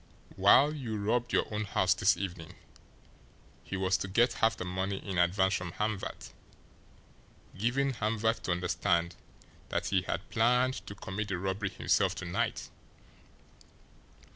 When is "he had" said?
9.89-10.27